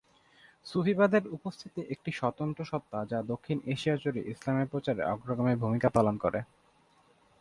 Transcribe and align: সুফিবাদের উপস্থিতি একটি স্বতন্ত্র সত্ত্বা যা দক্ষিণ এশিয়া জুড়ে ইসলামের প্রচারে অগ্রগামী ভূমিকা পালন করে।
সুফিবাদের 0.65 1.23
উপস্থিতি 1.27 1.81
একটি 1.93 2.11
স্বতন্ত্র 2.11 2.61
সত্ত্বা 2.65 2.99
যা 3.05 3.19
দক্ষিণ 3.31 3.57
এশিয়া 3.65 3.95
জুড়ে 3.97 4.21
ইসলামের 4.23 4.67
প্রচারে 4.67 5.01
অগ্রগামী 5.05 5.55
ভূমিকা 5.55 5.89
পালন 5.89 6.15
করে। 6.17 6.39